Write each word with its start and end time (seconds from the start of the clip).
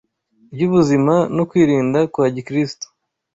ry’ubuzima 0.53 1.13
no 1.35 1.43
kwirinda 1.49 1.99
kwa 2.13 2.25
Gikristo 2.35 2.85